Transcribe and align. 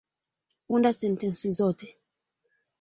Unda 0.73 0.91
sentensi 0.99 1.49
zote. 1.57 1.87